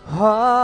[0.06, 0.55] Hare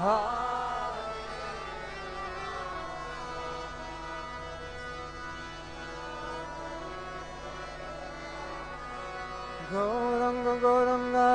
[0.00, 0.40] Hare
[9.70, 11.30] Gauranga Gauranga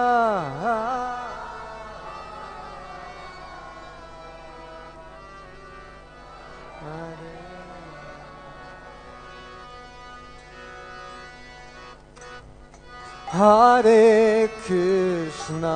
[13.29, 15.75] Hare Krishna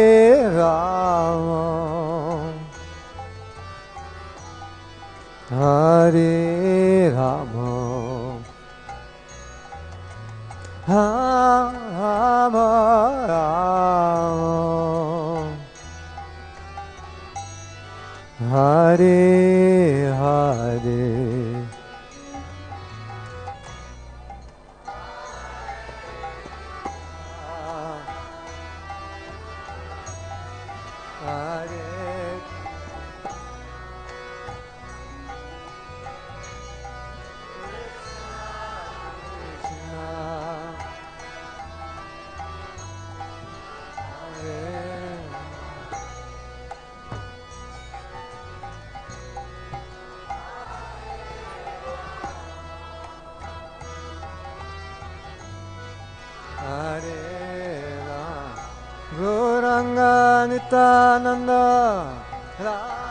[60.71, 62.23] Gauranga Nityananda
[62.59, 63.01] Ram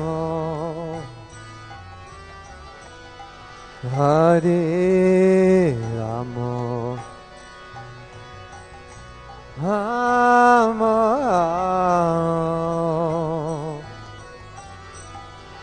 [3.91, 6.95] Hare Rama
[9.61, 10.95] Rama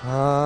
[0.04, 0.37] Hare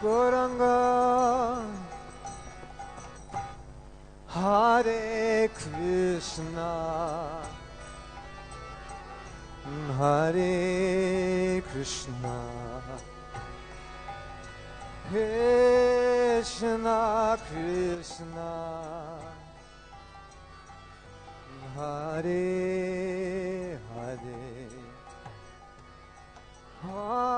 [0.00, 1.64] Gauranga
[4.28, 7.42] Hare Krishna
[9.98, 12.36] Hare Krishna
[15.10, 16.98] Krishna
[17.50, 18.52] Krishna
[21.74, 22.44] Hare
[23.96, 24.68] Hare
[26.82, 27.37] Hare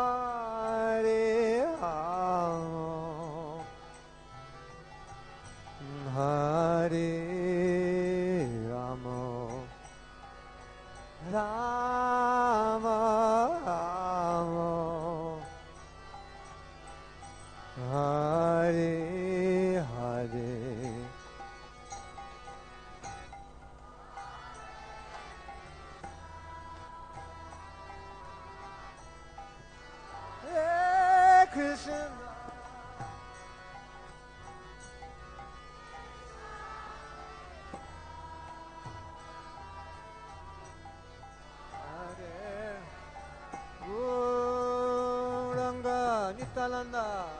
[46.32, 47.39] ニタランダ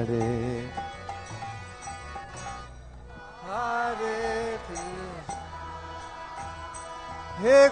[0.00, 0.64] Hare.
[3.46, 5.36] Hare Krishna.
[7.42, 7.68] Hey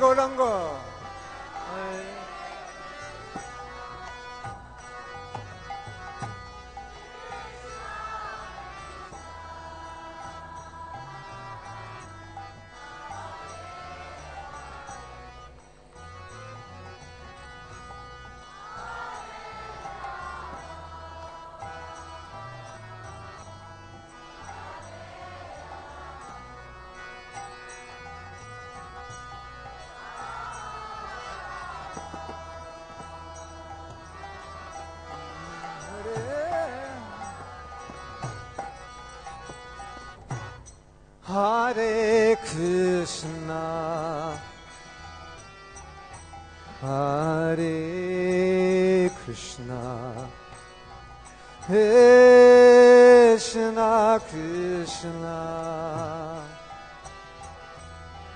[54.21, 55.39] Krishna.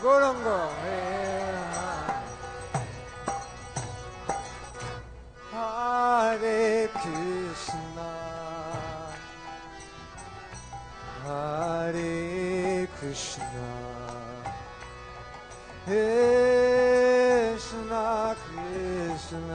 [0.00, 0.70] 그런 거.
[5.50, 8.00] 하레 크리스나
[11.24, 13.48] 하레 크리스나
[15.86, 16.34] 크리스나
[18.44, 19.54] 크리스나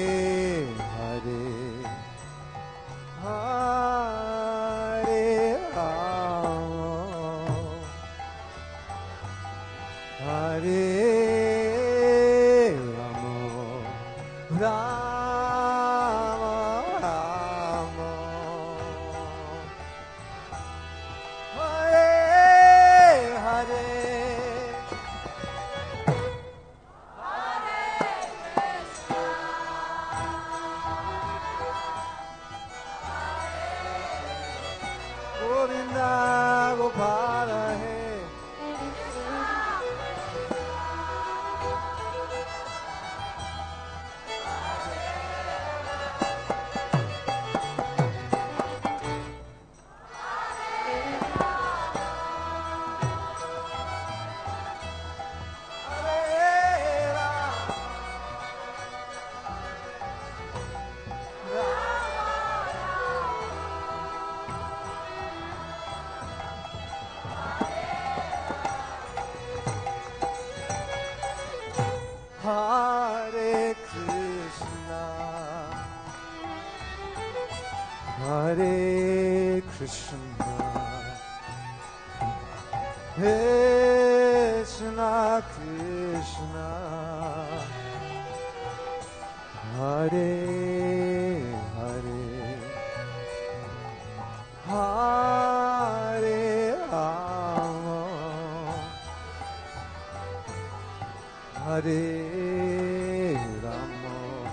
[101.81, 104.51] Hare Rama.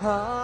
[0.00, 0.39] Hare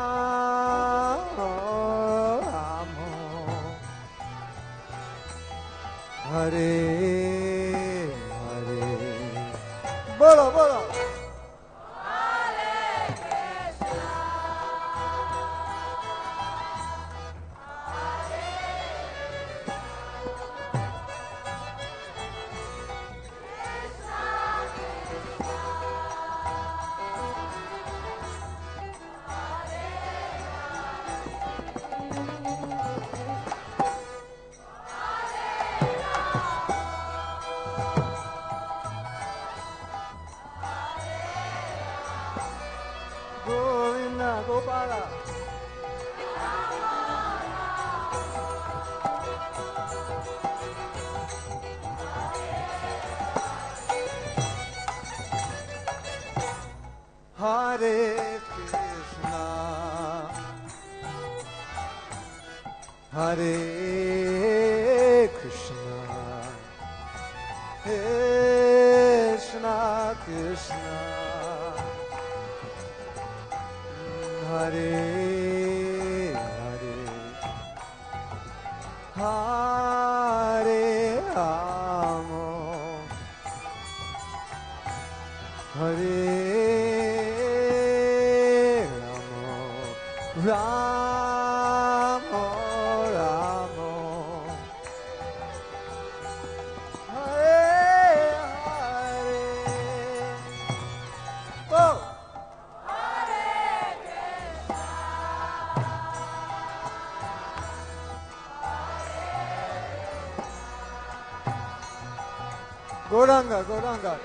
[113.16, 114.18] ごらんがごらが。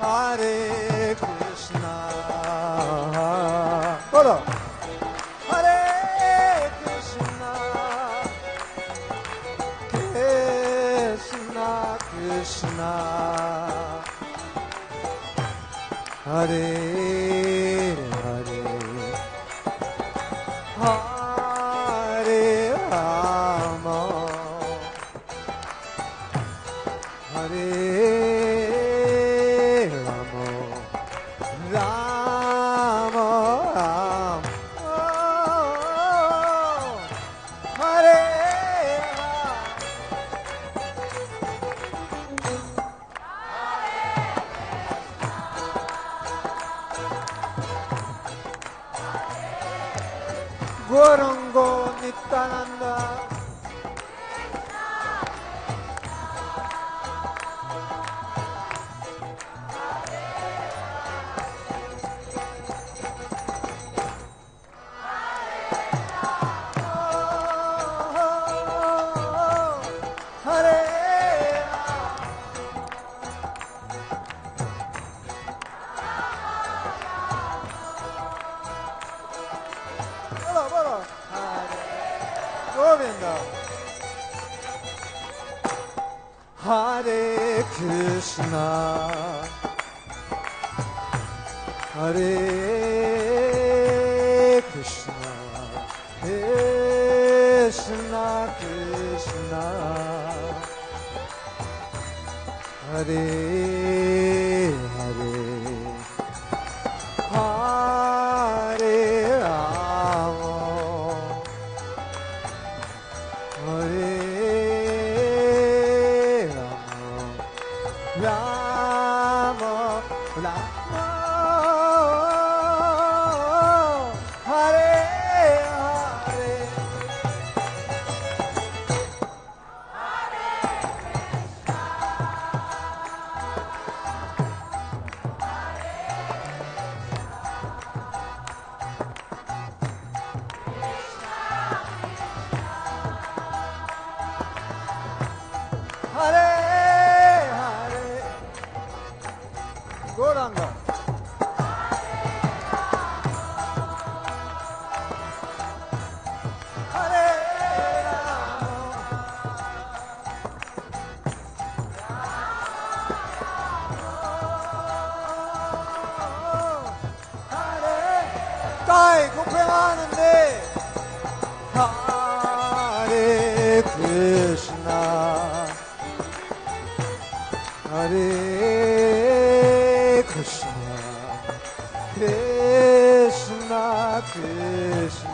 [0.00, 1.94] Hare Krishna.
[4.10, 4.42] Bolo.
[5.48, 7.52] Hare Krishna.
[9.90, 11.68] Krishna
[12.08, 12.92] Krishna.
[16.24, 16.89] Hare